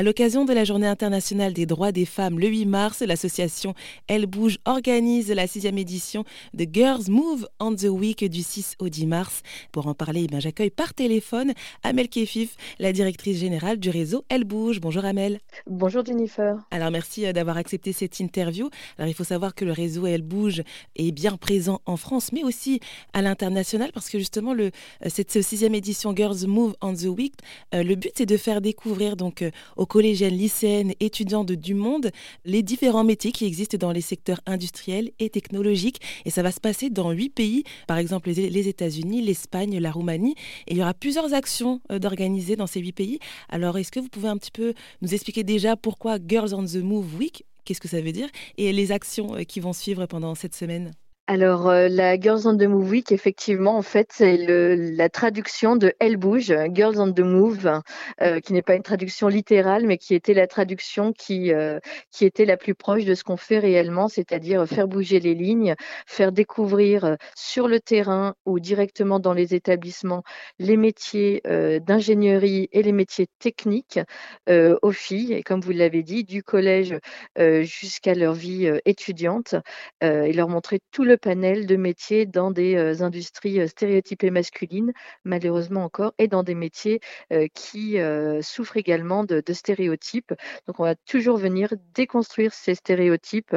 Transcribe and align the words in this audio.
À 0.00 0.02
l'occasion 0.02 0.46
de 0.46 0.54
la 0.54 0.64
Journée 0.64 0.86
internationale 0.86 1.52
des 1.52 1.66
droits 1.66 1.92
des 1.92 2.06
femmes 2.06 2.38
le 2.38 2.46
8 2.46 2.64
mars, 2.64 3.00
l'association 3.02 3.74
Elle 4.08 4.24
Bouge 4.24 4.56
organise 4.64 5.30
la 5.30 5.46
sixième 5.46 5.76
édition 5.76 6.24
de 6.54 6.66
Girls 6.72 7.10
Move 7.10 7.46
on 7.60 7.74
the 7.74 7.84
Week 7.84 8.24
du 8.24 8.42
6 8.42 8.76
au 8.78 8.88
10 8.88 9.06
mars. 9.06 9.42
Pour 9.72 9.88
en 9.88 9.92
parler, 9.92 10.26
eh 10.32 10.40
j'accueille 10.40 10.70
par 10.70 10.94
téléphone 10.94 11.52
Amel 11.82 12.08
Kefif, 12.08 12.56
la 12.78 12.94
directrice 12.94 13.36
générale 13.36 13.78
du 13.78 13.90
réseau 13.90 14.24
Elle 14.30 14.44
Bouge. 14.44 14.80
Bonjour 14.80 15.04
Amel. 15.04 15.38
Bonjour 15.66 16.02
Jennifer. 16.02 16.56
Alors 16.70 16.90
merci 16.90 17.26
euh, 17.26 17.34
d'avoir 17.34 17.58
accepté 17.58 17.92
cette 17.92 18.20
interview. 18.20 18.70
Alors 18.96 19.10
il 19.10 19.14
faut 19.14 19.22
savoir 19.22 19.54
que 19.54 19.66
le 19.66 19.72
réseau 19.72 20.06
Elle 20.06 20.22
Bouge 20.22 20.62
est 20.96 21.12
bien 21.12 21.36
présent 21.36 21.82
en 21.84 21.98
France, 21.98 22.32
mais 22.32 22.42
aussi 22.42 22.80
à 23.12 23.20
l'international, 23.20 23.90
parce 23.92 24.08
que 24.08 24.18
justement 24.18 24.54
le, 24.54 24.70
euh, 25.04 25.08
cette 25.08 25.42
sixième 25.42 25.74
édition 25.74 26.16
Girls 26.16 26.46
Move 26.46 26.74
on 26.80 26.94
the 26.94 27.04
Week, 27.04 27.34
euh, 27.74 27.82
le 27.82 27.96
but 27.96 28.12
c'est 28.16 28.24
de 28.24 28.38
faire 28.38 28.62
découvrir 28.62 29.16
donc 29.16 29.44
aux 29.76 29.89
collégiennes, 29.90 30.36
lycéennes, 30.36 30.94
étudiantes 31.00 31.50
du 31.50 31.74
monde 31.74 32.12
les 32.44 32.62
différents 32.62 33.02
métiers 33.02 33.32
qui 33.32 33.44
existent 33.44 33.76
dans 33.76 33.90
les 33.90 34.00
secteurs 34.00 34.40
industriels 34.46 35.10
et 35.18 35.30
technologiques. 35.30 36.00
Et 36.24 36.30
ça 36.30 36.42
va 36.42 36.52
se 36.52 36.60
passer 36.60 36.90
dans 36.90 37.10
huit 37.10 37.30
pays, 37.30 37.64
par 37.88 37.98
exemple 37.98 38.30
les 38.30 38.68
États-Unis, 38.68 39.20
l'Espagne, 39.20 39.78
la 39.78 39.90
Roumanie. 39.90 40.36
Et 40.68 40.74
il 40.74 40.76
y 40.78 40.82
aura 40.82 40.94
plusieurs 40.94 41.34
actions 41.34 41.80
euh, 41.90 41.98
d'organiser 41.98 42.54
dans 42.54 42.68
ces 42.68 42.80
huit 42.80 42.92
pays. 42.92 43.18
Alors, 43.48 43.76
est-ce 43.78 43.90
que 43.90 43.98
vous 43.98 44.08
pouvez 44.08 44.28
un 44.28 44.36
petit 44.36 44.52
peu 44.52 44.74
nous 45.02 45.12
expliquer 45.12 45.42
déjà 45.42 45.76
pourquoi 45.76 46.18
Girls 46.24 46.54
on 46.54 46.64
the 46.64 46.76
Move 46.76 47.16
Week 47.16 47.44
Qu'est-ce 47.64 47.80
que 47.80 47.88
ça 47.88 48.00
veut 48.00 48.12
dire 48.12 48.28
Et 48.58 48.72
les 48.72 48.92
actions 48.92 49.34
euh, 49.34 49.42
qui 49.42 49.58
vont 49.58 49.72
suivre 49.72 50.06
pendant 50.06 50.36
cette 50.36 50.54
semaine? 50.54 50.92
Alors, 51.32 51.68
euh, 51.68 51.86
la 51.88 52.18
Girls 52.18 52.48
on 52.48 52.56
the 52.56 52.64
Move 52.64 52.90
Week, 52.90 53.12
effectivement, 53.12 53.76
en 53.76 53.82
fait, 53.82 54.08
c'est 54.12 54.36
la 54.36 55.08
traduction 55.08 55.76
de 55.76 55.92
Elle 56.00 56.16
bouge, 56.16 56.52
Girls 56.74 56.98
on 56.98 57.12
the 57.12 57.20
Move, 57.20 57.80
euh, 58.20 58.40
qui 58.40 58.52
n'est 58.52 58.62
pas 58.62 58.74
une 58.74 58.82
traduction 58.82 59.28
littérale, 59.28 59.86
mais 59.86 59.96
qui 59.96 60.16
était 60.16 60.34
la 60.34 60.48
traduction 60.48 61.12
qui, 61.12 61.52
euh, 61.52 61.78
qui 62.10 62.24
était 62.24 62.46
la 62.46 62.56
plus 62.56 62.74
proche 62.74 63.04
de 63.04 63.14
ce 63.14 63.22
qu'on 63.22 63.36
fait 63.36 63.60
réellement, 63.60 64.08
c'est-à-dire 64.08 64.66
faire 64.66 64.88
bouger 64.88 65.20
les 65.20 65.36
lignes, 65.36 65.76
faire 66.04 66.32
découvrir 66.32 67.16
sur 67.36 67.68
le 67.68 67.78
terrain 67.78 68.34
ou 68.44 68.58
directement 68.58 69.20
dans 69.20 69.32
les 69.32 69.54
établissements 69.54 70.24
les 70.58 70.76
métiers 70.76 71.42
d'ingénierie 71.86 72.68
et 72.72 72.82
les 72.82 72.92
métiers 72.92 73.28
techniques 73.38 74.00
aux 74.48 74.92
filles, 74.92 75.34
et 75.34 75.42
comme 75.44 75.60
vous 75.60 75.70
l'avez 75.70 76.02
dit, 76.02 76.24
du 76.24 76.42
collège 76.42 76.98
jusqu'à 77.38 78.14
leur 78.14 78.34
vie 78.34 78.68
étudiante, 78.84 79.54
et 80.02 80.32
leur 80.32 80.48
montrer 80.48 80.80
tout 80.90 81.04
le 81.04 81.19
panel 81.20 81.66
de 81.66 81.76
métiers 81.76 82.26
dans 82.26 82.50
des 82.50 82.74
euh, 82.74 83.02
industries 83.02 83.60
euh, 83.60 83.66
stéréotypées 83.66 84.30
masculines, 84.30 84.92
malheureusement 85.24 85.84
encore, 85.84 86.12
et 86.18 86.28
dans 86.28 86.42
des 86.42 86.54
métiers 86.54 87.00
euh, 87.32 87.46
qui 87.54 87.98
souffrent 88.42 88.76
également 88.76 89.24
de, 89.24 89.42
stéréotypes. 89.52 90.32
Donc 90.66 90.80
on 90.80 90.84
va 90.84 90.94
toujours 90.94 91.36
venir 91.36 91.72
déconstruire 91.94 92.52
ces 92.54 92.74
stéréotypes 92.74 93.56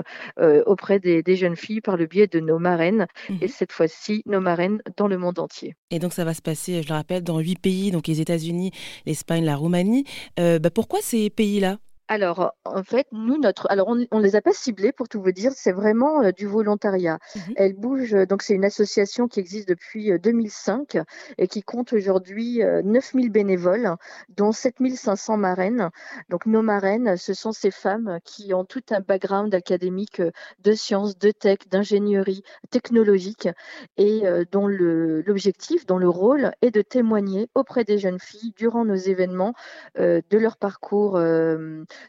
auprès 0.66 1.00
des, 1.00 1.36
jeunes 1.36 1.56
filles 1.56 1.82
par 1.82 1.98
le 1.98 2.06
biais 2.06 2.28
de 2.28 2.40
nos 2.40 2.60
marraines, 2.60 3.08
mmh 3.30 3.38
et 3.42 3.48
cette 3.48 3.72
fois-ci 3.72 4.24
nos 4.26 4.42
marraines 4.42 4.82
dans 4.98 5.08
le 5.08 5.18
monde 5.18 5.40
entier. 5.40 5.76
Et 5.92 6.00
donc 6.00 6.14
ça 6.14 6.26
va 6.26 6.34
se 6.34 6.42
passer, 6.42 6.82
je 6.82 6.88
le 6.88 6.94
rappelle, 6.94 7.24
dans 7.24 7.40
huit 7.40 7.60
pays, 7.60 7.92
donc 7.92 8.08
les 8.08 8.22
États-Unis, 8.22 8.72
l'Espagne, 9.06 9.46
la 9.46 9.56
Roumanie. 9.56 10.06
Bah, 10.38 10.70
pourquoi 10.74 11.00
ces 11.02 11.30
pays-là? 11.30 11.78
Alors, 12.14 12.54
en 12.64 12.84
fait, 12.84 13.08
nous, 13.12 13.40
notre, 13.40 13.66
alors 13.72 13.88
on 13.88 13.96
ne 13.96 14.24
les 14.24 14.36
a 14.36 14.42
pas 14.44 14.54
ciblés 14.54 14.92
pour 14.92 15.10
tout 15.10 15.20
vous 15.20 15.32
dire, 15.32 15.52
c'est 15.56 15.72
vraiment 15.72 16.22
euh, 16.22 16.32
du 16.32 16.46
volontariat. 16.46 17.18
Mmh 17.36 17.40
Elle 17.56 17.74
bouge, 17.74 18.14
euh, 18.14 18.28
donc 18.28 18.44
c'est 18.44 18.54
une 18.54 18.66
association 18.66 19.28
qui 19.28 19.40
existe 19.40 19.68
depuis 19.68 20.12
2005 20.20 20.94
euh, 20.96 21.04
et 21.40 21.48
qui 21.48 21.64
compte 21.64 21.92
aujourd'hui 21.92 22.62
9000 22.84 23.32
bénévoles, 23.32 23.96
dont 24.30 24.52
7500 24.52 25.38
marraines. 25.38 25.90
Donc 26.30 26.46
nos 26.46 26.62
marraines, 26.62 27.18
ce 27.18 27.34
sont 27.34 27.52
ces 27.52 27.72
femmes 27.72 28.20
qui 28.24 28.54
ont 28.54 28.64
tout 28.64 28.84
un 28.92 29.00
background 29.00 29.56
académique 29.56 30.22
de 30.60 30.74
sciences, 30.74 31.18
de 31.18 31.32
tech, 31.32 31.58
d'ingénierie 31.72 32.44
technologique 32.70 33.50
et 33.98 34.22
dont 34.52 34.68
l'objectif, 34.68 35.88
dont 35.88 35.98
le 35.98 36.10
rôle 36.10 36.52
est 36.62 36.72
de 36.72 36.82
témoigner 36.84 37.50
auprès 37.56 37.84
des 37.84 37.98
jeunes 37.98 38.20
filles 38.20 38.54
durant 38.56 38.86
nos 38.86 38.96
événements 38.96 39.54
de 39.98 40.38
leur 40.38 40.58
parcours 40.58 41.18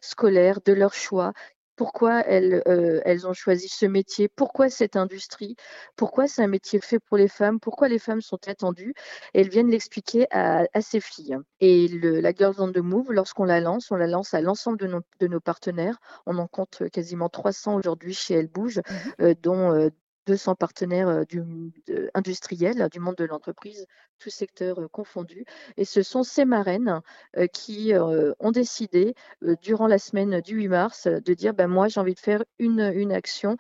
scolaires, 0.00 0.60
de 0.64 0.72
leur 0.72 0.94
choix, 0.94 1.32
pourquoi 1.76 2.20
elles, 2.20 2.62
euh, 2.68 3.00
elles, 3.04 3.26
ont 3.26 3.32
choisi 3.32 3.68
ce 3.68 3.86
métier, 3.86 4.28
pourquoi 4.28 4.70
cette 4.70 4.96
industrie, 4.96 5.56
pourquoi 5.96 6.28
c'est 6.28 6.42
un 6.42 6.46
métier 6.46 6.80
fait 6.80 6.98
pour 7.00 7.16
les 7.16 7.28
femmes, 7.28 7.58
pourquoi 7.60 7.88
les 7.88 7.98
femmes 7.98 8.20
sont 8.20 8.38
attendues? 8.48 8.94
Et 9.34 9.40
elles 9.40 9.48
viennent 9.48 9.70
l'expliquer 9.70 10.26
à, 10.30 10.66
ces 10.80 11.00
filles. 11.00 11.36
Et 11.60 11.88
le, 11.88 12.20
la 12.20 12.32
Girls 12.32 12.56
on 12.58 12.70
the 12.70 12.78
Move, 12.78 13.12
lorsqu'on 13.12 13.44
la 13.44 13.60
lance, 13.60 13.90
on 13.90 13.96
la 13.96 14.06
lance 14.06 14.34
à 14.34 14.40
l'ensemble 14.40 14.78
de 14.78 14.86
nos, 14.86 15.00
de 15.20 15.26
nos, 15.26 15.40
partenaires. 15.40 15.98
On 16.26 16.38
en 16.38 16.46
compte 16.46 16.88
quasiment 16.90 17.28
300 17.28 17.76
aujourd'hui 17.76 18.14
chez 18.14 18.34
Elle 18.34 18.48
Bouge, 18.48 18.78
mmh 18.78 19.22
euh, 19.22 19.34
dont 19.42 19.72
euh, 19.74 19.90
200 20.26 20.54
partenaires 20.54 21.26
du, 21.26 21.42
industriels 22.14 22.88
du 22.90 23.00
monde 23.00 23.16
de 23.16 23.24
l'entreprise, 23.24 23.86
tous 24.18 24.30
secteurs 24.30 24.78
confondus. 24.90 25.44
Et 25.76 25.84
ce 25.84 26.02
sont 26.02 26.22
ces 26.22 26.44
marraines 26.44 27.00
qui 27.52 27.92
ont 28.40 28.50
décidé, 28.50 29.14
durant 29.62 29.86
la 29.86 29.98
semaine 29.98 30.40
du 30.40 30.56
8 30.56 30.68
mars, 30.68 31.06
de 31.06 31.34
dire 31.34 31.54
ben, 31.54 31.68
Moi, 31.68 31.88
j'ai 31.88 32.00
envie 32.00 32.14
de 32.14 32.20
faire 32.20 32.44
une, 32.58 32.92
une 32.94 33.12
action 33.12 33.56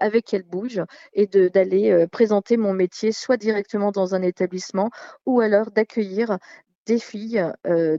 avec 0.00 0.32
Elle 0.32 0.44
Bouge 0.44 0.82
et 1.12 1.26
d'aller 1.26 2.06
présenter 2.10 2.56
mon 2.56 2.72
métier 2.72 3.12
soit 3.12 3.36
directement 3.36 3.92
dans 3.92 4.14
un 4.14 4.22
établissement 4.22 4.90
ou 5.26 5.40
alors 5.40 5.70
d'accueillir 5.70 6.38
des 6.86 6.98
filles 6.98 7.44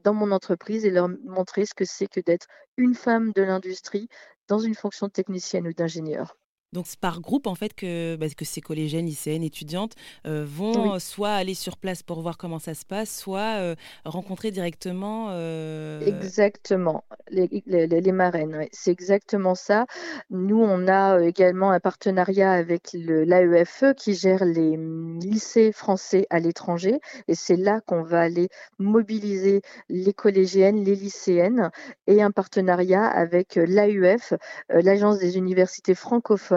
dans 0.04 0.14
mon 0.14 0.32
entreprise 0.32 0.86
et 0.86 0.92
leur 0.92 1.10
montrer 1.26 1.66
ce 1.66 1.74
que 1.74 1.86
c'est 1.86 2.08
que 2.08 2.22
d'être 2.22 2.48
une 2.78 2.96
femme 2.96 3.32
de 3.36 3.42
l'industrie 3.42 4.08
dans 4.48 4.60
une 4.60 4.76
fonction 4.76 5.08
de 5.08 5.12
technicienne 5.12 5.68
ou 5.68 5.74
d'ingénieur. 5.74 6.38
Donc 6.74 6.86
c'est 6.86 7.00
par 7.00 7.22
groupe 7.22 7.48
en 7.48 7.56
fait 7.56 7.74
que, 7.74 8.18
bah, 8.18 8.26
que 8.36 8.44
ces 8.44 8.60
collégiennes, 8.60 9.06
lycéennes, 9.06 9.44
étudiantes 9.44 9.94
euh, 10.26 10.46
vont 10.46 11.00
soit 11.00 11.32
aller 11.32 11.54
sur 11.54 11.78
place 11.78 12.04
pour 12.04 12.22
voir 12.22 12.38
comment 12.38 12.60
ça 12.60 12.74
se 12.74 12.86
passe, 12.86 13.18
soit 13.18 13.60
euh, 13.60 13.76
rencontrer 14.04 14.52
directement. 14.52 15.28
Euh, 15.30 16.02
exactement, 16.02 17.06
les, 17.30 17.64
les, 17.66 18.12
marraines, 18.12 18.68
c'est 18.74 18.92
exactement 18.92 19.56
ça. 19.56 19.86
Nous, 20.30 20.62
on 20.62 20.90
a 20.90 21.22
également 21.22 21.72
un 21.72 21.80
partenariat 21.80 22.52
avec 22.52 22.90
l'AEFE 22.94 23.94
qui 23.96 24.14
gère 24.14 24.44
les 24.44 24.76
mm, 24.76 25.20
lycées 25.20 25.72
français 25.72 26.28
à 26.30 26.40
l'étranger 26.40 27.00
et 27.30 27.36
c'est 27.36 27.56
là 27.56 27.80
qu'on 27.80 28.04
va 28.04 28.20
aller 28.20 28.50
mobiliser 28.78 29.62
les 29.88 30.14
collégiennes, 30.14 30.84
les 30.84 30.96
lycéennes 30.96 31.70
et 32.08 32.22
un 32.22 32.32
partenariat 32.32 33.06
avec 33.06 33.56
l'AUF, 33.56 34.34
l'Agence 34.70 35.20
des 35.20 35.38
universités 35.38 35.96
francophones 35.96 36.57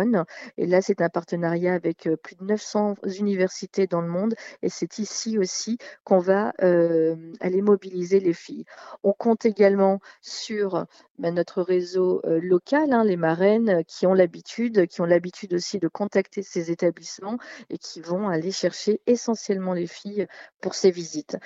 et 0.56 0.66
là, 0.66 0.82
c'est 0.82 1.00
un 1.00 1.08
partenariat 1.08 1.74
avec 1.74 2.06
euh, 2.06 2.16
plus 2.16 2.36
de 2.36 2.44
900 2.44 2.94
universités 3.18 3.86
dans 3.86 4.00
le 4.00 4.08
monde. 4.08 4.34
Et 4.62 4.68
c'est 4.68 4.98
ici 4.98 5.38
aussi 5.38 5.78
qu'on 6.04 6.18
va 6.18 6.52
euh, 6.62 7.16
aller 7.40 7.62
mobiliser 7.62 8.20
les 8.20 8.32
filles. 8.32 8.64
On 9.02 9.12
compte 9.12 9.44
également 9.44 10.00
sur 10.20 10.86
bah, 11.20 11.30
notre 11.30 11.62
réseau 11.62 12.20
euh, 12.24 12.40
local, 12.42 12.92
hein, 12.92 13.04
les 13.04 13.16
marraines 13.16 13.84
qui 13.86 14.06
ont 14.06 14.14
l'habitude, 14.14 14.86
qui 14.88 15.00
ont 15.00 15.06
l'habitude 15.06 15.54
aussi 15.54 15.78
de 15.78 15.86
contacter 15.86 16.42
ces 16.42 16.70
établissements 16.72 17.38
et 17.70 17.78
qui 17.78 18.00
vont 18.00 18.28
aller 18.28 18.50
chercher 18.50 19.00
essentiellement 19.06 19.72
les 19.72 19.86
filles 19.86 20.26
pour 20.60 20.74
ces 20.74 20.90
visites. 20.90 21.36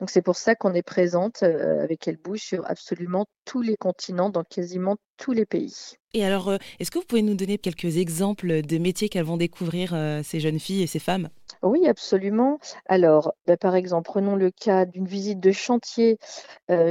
Donc 0.00 0.10
c'est 0.10 0.22
pour 0.22 0.36
ça 0.36 0.54
qu'on 0.54 0.74
est 0.74 0.82
présente 0.82 1.42
avec 1.42 2.08
Elle 2.08 2.18
sur 2.36 2.68
absolument 2.68 3.26
tous 3.44 3.62
les 3.62 3.76
continents, 3.76 4.30
dans 4.30 4.44
quasiment 4.44 4.96
tous 5.16 5.32
les 5.32 5.46
pays. 5.46 5.96
Et 6.14 6.24
alors, 6.24 6.48
euh, 6.48 6.56
est-ce 6.78 6.90
que 6.90 6.98
vous 6.98 7.04
pouvez 7.04 7.22
nous 7.22 7.34
donner 7.34 7.58
quelques 7.58 7.96
exemples 7.96 8.62
de 8.62 8.78
métiers 8.78 9.08
qu'elles 9.08 9.24
vont 9.24 9.36
découvrir, 9.36 9.92
euh, 9.94 10.22
ces 10.22 10.40
jeunes 10.40 10.58
filles 10.58 10.82
et 10.82 10.86
ces 10.86 10.98
femmes? 10.98 11.28
Oui, 11.62 11.88
absolument. 11.88 12.58
Alors, 12.86 13.34
bah, 13.46 13.56
par 13.56 13.74
exemple, 13.74 14.06
prenons 14.06 14.36
le 14.36 14.50
cas 14.50 14.84
d'une 14.84 15.06
visite 15.06 15.40
de 15.40 15.52
chantier 15.52 16.18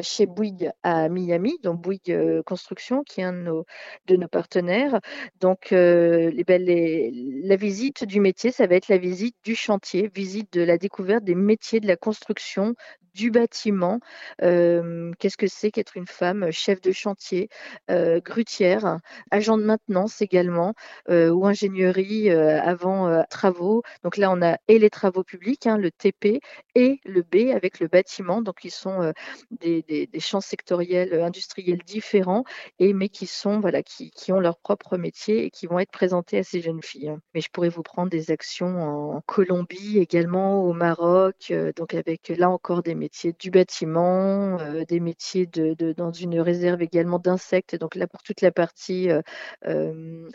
chez 0.01 0.25
Bouygues 0.25 0.71
à 0.83 1.09
Miami, 1.09 1.57
donc 1.63 1.81
Bouygues 1.81 2.41
Construction, 2.45 3.03
qui 3.03 3.21
est 3.21 3.23
un 3.23 3.33
de 3.33 4.15
nos, 4.15 4.27
partenaires. 4.27 4.99
Donc, 5.39 5.67
ben, 5.71 6.61
la 6.65 7.55
visite 7.55 8.03
du 8.05 8.19
métier, 8.19 8.51
ça 8.51 8.67
va 8.67 8.75
être 8.75 8.89
la 8.89 8.97
visite 8.97 9.35
du 9.43 9.55
chantier, 9.55 10.09
visite 10.13 10.51
de 10.53 10.61
la 10.61 10.77
découverte 10.77 11.23
des 11.23 11.35
métiers 11.35 11.79
de 11.79 11.87
la 11.87 11.95
construction, 11.95 12.73
du 13.17 13.31
bâtiment. 13.31 13.99
Qu'est-ce 14.39 15.37
que 15.37 15.47
c'est 15.47 15.71
qu'être 15.71 15.97
une 15.97 16.07
femme 16.07 16.51
chef 16.51 16.81
de 16.81 16.91
chantier, 16.91 17.49
grutière, 17.89 18.99
agent 19.31 19.57
de 19.57 19.63
maintenance 19.63 20.21
également, 20.21 20.73
ou 21.09 21.45
ingénierie 21.45 22.29
avant 22.29 23.23
travaux. 23.29 23.81
Donc 24.03 24.17
là, 24.17 24.31
on 24.31 24.41
a 24.41 24.57
et 24.67 24.79
les 24.79 24.89
travaux 24.89 25.23
publics, 25.23 25.65
hein, 25.65 25.77
le 25.77 25.91
TP, 25.91 26.39
et 26.75 26.99
le 27.05 27.23
B 27.23 27.51
avec 27.53 27.79
le 27.79 27.87
bâtiment. 27.87 28.41
Donc 28.41 28.63
ils 28.63 28.71
sont 28.71 29.11
des, 29.51 30.07
champs 30.19 30.41
sectoriels 30.41 31.21
industriels 31.21 31.81
différents, 31.85 32.43
et 32.79 32.93
mais 32.93 33.09
qui 33.09 33.25
sont 33.25 33.59
voilà 33.59 33.81
qui, 33.81 34.11
qui, 34.11 34.31
ont 34.31 34.39
leur 34.39 34.57
propre 34.57 34.97
métier 34.97 35.45
et 35.45 35.49
qui 35.49 35.67
vont 35.67 35.79
être 35.79 35.91
présentés 35.91 36.37
à 36.39 36.43
ces 36.43 36.61
jeunes 36.61 36.83
filles. 36.83 37.15
Mais 37.33 37.41
je 37.41 37.49
pourrais 37.51 37.69
vous 37.69 37.83
prendre 37.83 38.09
des 38.09 38.31
actions 38.31 39.15
en 39.15 39.21
Colombie 39.21 39.97
également, 39.99 40.63
au 40.63 40.73
Maroc, 40.73 41.51
donc 41.75 41.93
avec 41.93 42.29
là 42.29 42.49
encore 42.49 42.83
des 42.83 42.95
métiers 42.95 43.06
métiers 43.07 43.33
du 43.39 43.51
bâtiment, 43.51 44.57
des 44.87 44.99
métiers 44.99 45.45
de, 45.45 45.93
dans 45.93 46.11
une 46.11 46.39
réserve 46.41 46.81
également 46.81 47.19
d'insectes. 47.19 47.75
Donc 47.75 47.95
là, 47.95 48.05
pour 48.05 48.21
toute 48.21 48.41
la 48.41 48.51
partie 48.51 49.07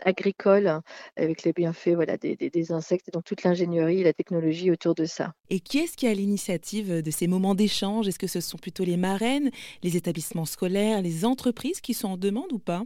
agricole, 0.03 0.81
avec 1.15 1.43
les 1.43 1.53
bienfaits 1.53 1.93
voilà, 1.93 2.17
des, 2.17 2.35
des 2.35 2.71
insectes, 2.71 3.09
et 3.09 3.11
donc 3.11 3.25
toute 3.25 3.43
l'ingénierie 3.43 4.01
et 4.01 4.03
la 4.03 4.13
technologie 4.13 4.71
autour 4.71 4.95
de 4.95 5.05
ça. 5.05 5.33
Et 5.49 5.59
qui 5.59 5.77
est-ce 5.79 5.95
qui 5.95 6.07
a 6.07 6.13
l'initiative 6.13 7.03
de 7.03 7.11
ces 7.11 7.27
moments 7.27 7.53
d'échange? 7.53 8.07
Est-ce 8.07 8.19
que 8.19 8.27
ce 8.27 8.41
sont 8.41 8.57
plutôt 8.57 8.83
les 8.83 8.97
marraines, 8.97 9.51
les 9.83 9.95
établissements 9.95 10.45
scolaires, 10.45 11.01
les 11.03 11.25
entreprises 11.25 11.79
qui 11.79 11.93
sont 11.93 12.09
en 12.09 12.17
demande 12.17 12.51
ou 12.51 12.59
pas? 12.59 12.83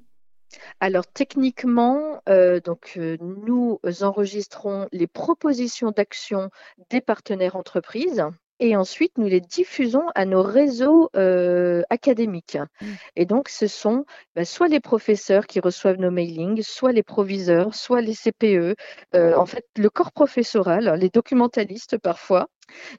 Alors 0.80 1.06
techniquement, 1.08 2.22
euh, 2.30 2.62
donc 2.62 2.94
euh, 2.98 3.18
nous 3.20 3.80
enregistrons 4.02 4.88
les 4.94 5.08
propositions 5.08 5.92
d'action 5.92 6.50
des 6.90 7.02
partenaires 7.02 7.58
entreprises 7.58 8.24
et 8.60 8.76
ensuite 8.76 9.18
nous 9.18 9.28
les 9.28 9.42
diffusons 9.42 10.04
à 10.16 10.26
nos 10.26 10.42
réseaux 10.42 11.10
euh, 11.16 11.82
académiques. 11.90 12.58
Mmh. 12.82 12.86
Et 13.16 13.26
donc 13.26 13.50
ce 13.50 13.68
sont 13.68 14.06
bah, 14.36 14.46
soit 14.46 14.68
les 14.68 14.80
professeurs 14.80 15.48
qui 15.48 15.60
reçoivent 15.60 16.00
nos 16.00 16.12
mailings, 16.12 16.62
soit 16.62 16.92
les 16.92 17.04
proviseurs, 17.04 17.76
soit 17.76 18.02
les 18.02 18.14
CPE, 18.16 18.76
en 19.14 19.46
fait 19.46 19.66
le 19.78 19.90
corps 19.90 20.12
professoral, 20.12 20.94
les 21.00 21.10
documentalistes 21.10 21.98
parfois, 21.98 22.48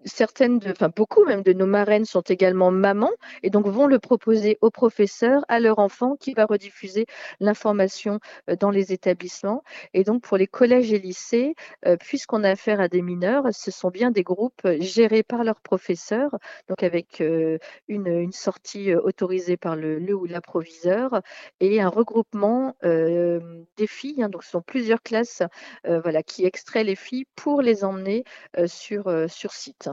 Certaines, 0.05 0.61
enfin 0.71 0.91
beaucoup 0.95 1.25
même 1.25 1.43
de 1.43 1.53
nos 1.53 1.67
marraines 1.67 2.05
sont 2.05 2.23
également 2.23 2.71
mamans 2.71 3.13
et 3.43 3.51
donc 3.51 3.67
vont 3.67 3.87
le 3.87 3.99
proposer 3.99 4.59
aux 4.61 4.71
professeurs, 4.71 5.45
à 5.49 5.61
leur 5.61 5.79
enfant 5.79 6.17
qui 6.17 6.35
va 6.35 6.47
rediffuser 6.47 7.07
l'information 7.41 8.21
euh, 8.49 8.57
dans 8.57 8.71
les 8.71 8.93
établissements. 8.93 9.63
Et 9.95 10.05
donc 10.05 10.23
pour 10.23 10.37
les 10.37 10.47
collèges 10.47 10.93
et 10.93 10.99
lycées, 10.99 11.55
euh, 11.87 11.97
puisqu'on 11.97 12.45
a 12.45 12.51
affaire 12.51 12.81
à 12.81 12.89
des 12.89 13.03
mineurs, 13.03 13.45
ce 13.53 13.71
sont 13.71 13.91
bien 13.91 14.11
des 14.11 14.23
groupes 14.23 14.67
gérés 14.81 15.23
par 15.23 15.45
leurs 15.45 15.61
professeurs, 15.61 16.37
donc 16.69 16.83
avec 16.83 17.21
euh, 17.21 17.59
une, 17.89 18.33
sortie 18.33 18.95
autorisée 18.95 19.57
par 19.57 19.77
le, 19.77 19.99
ou 20.15 20.27
la 20.27 20.41
proviseur 20.41 21.21
et 21.61 21.81
un 21.81 21.89
regroupement 21.89 22.75
des 22.83 23.87
filles. 23.87 24.23
Hein. 24.23 24.29
donc 24.29 24.45
ce 24.45 24.51
sont 24.51 24.63
plusieurs 24.63 25.03
classes 25.03 25.43
voilà, 25.85 26.23
qui 26.23 26.45
extraient 26.45 26.85
les 26.85 26.95
filles 26.95 27.27
pour 27.37 27.63
les 27.63 27.85
emmener 27.85 28.25
sur, 28.67 29.11
sur 29.29 29.53
site. 29.59 29.91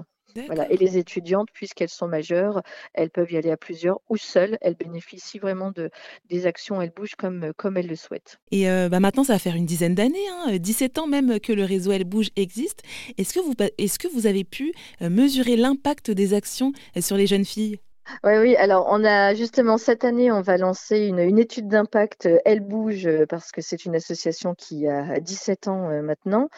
Voilà. 0.48 0.70
Et 0.72 0.78
les 0.78 0.98
étudiantes, 0.98 1.48
puisqu'elles 1.54 1.90
sont 1.90 2.08
majeures, 2.08 2.62
elles 2.94 3.10
peuvent 3.10 3.32
y 3.32 3.38
aller 3.38 3.52
à 3.52 3.58
plusieurs 3.58 4.00
ou 4.10 4.18
seules. 4.18 4.58
Elles 4.62 4.76
bénéficient 4.76 5.40
vraiment 5.40 5.72
de, 5.72 5.90
des 6.30 6.46
actions, 6.46 6.82
elles 6.82 6.92
bougent 6.92 7.16
comme, 7.16 7.54
comme 7.56 7.78
elles 7.78 7.88
le 7.88 7.96
souhaitent. 7.96 8.40
Et 8.52 8.70
euh, 8.70 8.90
bah 8.90 9.00
maintenant, 9.00 9.24
ça 9.24 9.34
va 9.34 9.40
faire 9.40 9.56
une 9.56 9.66
dizaine 9.66 9.96
d'années, 9.96 10.28
hein, 10.30 10.58
17 10.58 10.98
ans 10.98 11.08
même 11.08 11.40
que 11.40 11.54
le 11.54 11.64
réseau 11.64 11.92
Elle 11.92 12.04
Bouge 12.04 12.30
existe. 12.36 12.82
Est-ce 13.18 13.34
que, 13.34 13.40
vous, 13.40 13.54
est-ce 13.78 13.98
que 13.98 14.08
vous 14.08 14.28
avez 14.28 14.44
pu 14.44 14.74
euh, 15.02 15.10
mesurer 15.10 15.56
l'impact 15.56 16.12
des 16.12 16.34
actions 16.34 16.74
euh, 16.98 17.02
sur 17.02 17.16
les 17.16 17.28
jeunes 17.28 17.46
filles? 17.46 17.80
Oui, 18.24 18.34
oui. 18.38 18.56
Alors, 18.56 18.88
on 18.90 19.04
a 19.04 19.34
justement 19.34 19.78
cette 19.78 20.04
année, 20.04 20.32
on 20.32 20.42
va 20.42 20.58
lancer 20.58 21.08
une, 21.08 21.40
étude 21.40 21.68
d'impact. 21.68 22.28
Euh, 22.28 22.38
Elle 22.46 22.60
bouge 22.60 23.08
euh, 23.08 23.26
parce 23.28 23.52
que 23.52 23.62
c'est 23.62 23.86
une 23.86 23.96
association 23.96 24.54
qui 24.56 24.88
a 24.88 25.20
17 25.20 25.68
ans 25.68 25.90
euh, 25.90 26.02
maintenant. 26.02 26.50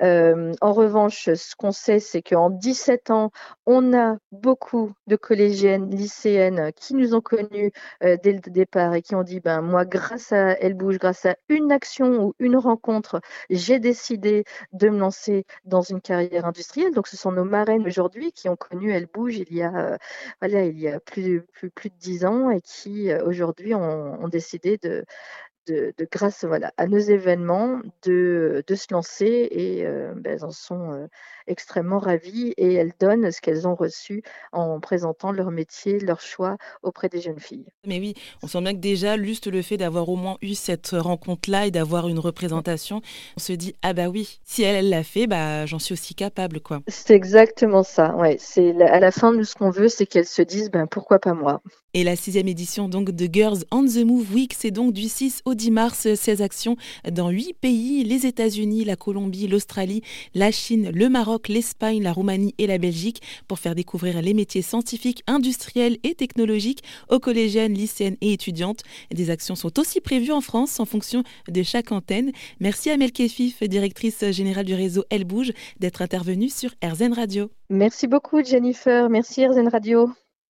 en 0.00 0.72
revanche, 0.72 1.32
ce 1.32 1.56
qu'on 1.56 1.72
sait, 1.72 1.98
c'est 2.00 2.22
qu'en 2.22 2.50
17 2.50 3.10
ans, 3.10 3.30
on 3.66 3.92
a 3.94 4.16
beaucoup 4.30 4.92
de 5.06 5.16
collégiennes, 5.16 5.90
lycéennes 5.90 6.72
qui 6.74 6.94
nous 6.94 7.14
ont 7.14 7.20
connus 7.20 7.72
dès 8.00 8.32
le 8.32 8.50
départ 8.50 8.94
et 8.94 9.02
qui 9.02 9.14
ont 9.14 9.22
dit, 9.22 9.40
ben 9.40 9.60
moi, 9.60 9.84
grâce 9.84 10.32
à 10.32 10.52
Elle 10.60 10.74
bouge, 10.74 10.98
grâce 10.98 11.26
à 11.26 11.36
une 11.48 11.72
action 11.72 12.26
ou 12.26 12.34
une 12.38 12.56
rencontre, 12.56 13.20
j'ai 13.50 13.78
décidé 13.78 14.44
de 14.72 14.88
me 14.88 14.98
lancer 14.98 15.44
dans 15.64 15.82
une 15.82 16.00
carrière 16.00 16.46
industrielle. 16.46 16.92
Donc, 16.94 17.08
ce 17.08 17.16
sont 17.16 17.32
nos 17.32 17.44
marraines 17.44 17.86
aujourd'hui 17.86 18.32
qui 18.32 18.48
ont 18.48 18.56
connu 18.56 18.92
Elle 18.92 19.06
bouge 19.06 19.36
il 19.38 19.54
y 19.54 19.62
a, 19.62 19.98
voilà, 20.40 20.64
il 20.64 20.78
y 20.78 20.88
a 20.88 20.91
plus, 21.00 21.42
plus, 21.52 21.70
plus 21.70 21.90
de 21.90 21.96
dix 21.98 22.24
ans 22.24 22.50
et 22.50 22.60
qui 22.60 23.10
euh, 23.10 23.24
aujourd'hui 23.24 23.74
ont, 23.74 24.28
décidé 24.28 24.78
de, 24.78 25.04
de, 25.66 25.94
grâce 26.10 26.44
voilà, 26.44 26.72
à 26.76 26.86
nos 26.86 26.98
événements, 26.98 27.80
de, 28.04 28.64
de 28.66 28.74
se 28.74 28.86
lancer 28.90 29.48
et 29.50 29.86
euh, 29.86 30.12
ben, 30.16 30.34
elles 30.34 30.44
en 30.44 30.50
sont 30.50 30.92
euh, 30.92 31.06
extrêmement 31.46 31.98
ravies 31.98 32.52
et 32.56 32.74
elles 32.74 32.92
donnent 33.00 33.30
ce 33.30 33.40
qu'elles 33.40 33.66
ont 33.66 33.74
reçu 33.74 34.22
en 34.52 34.80
présentant 34.80 35.32
leur 35.32 35.50
métier, 35.50 35.98
leur 35.98 36.20
choix 36.20 36.56
auprès 36.82 37.08
des 37.08 37.20
jeunes 37.20 37.40
filles. 37.40 37.66
Mais 37.86 37.98
oui, 37.98 38.14
on 38.42 38.46
sent 38.46 38.60
bien 38.60 38.72
que 38.74 38.78
déjà, 38.80 39.16
juste 39.22 39.46
le 39.46 39.62
fait 39.62 39.76
d'avoir 39.76 40.08
au 40.08 40.16
moins 40.16 40.36
eu 40.42 40.54
cette 40.54 40.90
rencontre-là 40.90 41.66
et 41.66 41.70
d'avoir 41.70 42.08
une 42.08 42.18
représentation, 42.18 43.00
on 43.36 43.40
se 43.40 43.52
dit, 43.52 43.74
ah 43.82 43.92
bah 43.92 44.08
oui, 44.08 44.40
si 44.44 44.62
elle 44.62 44.90
l'a 44.90 45.02
fait, 45.02 45.26
bah, 45.26 45.66
j'en 45.66 45.78
suis 45.78 45.92
aussi 45.92 46.14
capable. 46.14 46.60
quoi. 46.60 46.80
C'est 46.88 47.14
exactement 47.14 47.82
ça, 47.82 48.14
ouais. 48.16 48.36
C'est, 48.38 48.80
à 48.82 49.00
la 49.00 49.10
fin, 49.10 49.32
nous, 49.32 49.44
ce 49.44 49.54
qu'on 49.54 49.70
veut, 49.70 49.88
c'est 49.88 50.06
qu'elles 50.06 50.26
se 50.26 50.42
disent, 50.42 50.70
ben, 50.70 50.86
pourquoi 50.86 51.18
pas 51.18 51.34
moi? 51.34 51.62
Et 51.94 52.04
la 52.04 52.16
sixième 52.16 52.48
édition 52.48 52.88
donc 52.88 53.10
de 53.10 53.28
Girls 53.30 53.64
on 53.70 53.84
the 53.84 54.04
Move 54.04 54.32
Week, 54.32 54.54
c'est 54.58 54.70
donc 54.70 54.94
du 54.94 55.08
6 55.08 55.42
au 55.44 55.51
10 55.54 55.70
mars. 55.70 56.14
16 56.14 56.42
actions 56.42 56.76
dans 57.10 57.30
8 57.30 57.54
pays, 57.54 58.04
les 58.04 58.26
États-Unis, 58.26 58.84
la 58.84 58.96
Colombie, 58.96 59.48
l'Australie, 59.48 60.02
la 60.34 60.50
Chine, 60.50 60.90
le 60.92 61.08
Maroc, 61.08 61.48
l'Espagne, 61.48 62.02
la 62.02 62.12
Roumanie 62.12 62.54
et 62.58 62.66
la 62.66 62.78
Belgique 62.78 63.22
pour 63.48 63.58
faire 63.58 63.74
découvrir 63.74 64.20
les 64.22 64.34
métiers 64.34 64.62
scientifiques, 64.62 65.22
industriels 65.26 65.98
et 66.02 66.14
technologiques 66.14 66.82
aux 67.08 67.18
collégiennes, 67.18 67.74
lycéennes 67.74 68.16
et 68.20 68.32
étudiantes. 68.32 68.82
Des 69.12 69.30
actions 69.30 69.54
sont 69.54 69.78
aussi 69.78 70.00
prévues 70.00 70.32
en 70.32 70.40
France 70.40 70.80
en 70.80 70.84
fonction 70.84 71.22
de 71.48 71.62
chaque 71.62 71.92
antenne. 71.92 72.32
Merci 72.60 72.90
à 72.90 72.96
Mel 72.96 73.12
Kefif, 73.12 73.62
directrice 73.62 74.24
générale 74.30 74.64
du 74.64 74.74
réseau 74.74 75.04
Elle 75.10 75.24
Bouge, 75.24 75.52
d'être 75.78 76.02
intervenue 76.02 76.48
sur 76.48 76.70
RZN 76.84 77.12
Radio. 77.12 77.50
Merci 77.70 78.06
beaucoup 78.06 78.42
Jennifer, 78.44 79.08
merci 79.08 79.46
RZN 79.46 79.68
Radio. 79.68 80.10